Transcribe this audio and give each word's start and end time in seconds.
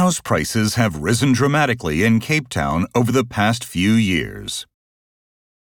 House 0.00 0.18
prices 0.18 0.76
have 0.76 1.02
risen 1.02 1.34
dramatically 1.34 2.04
in 2.04 2.20
Cape 2.20 2.48
Town 2.48 2.86
over 2.94 3.12
the 3.12 3.22
past 3.22 3.62
few 3.62 3.92
years. 3.92 4.66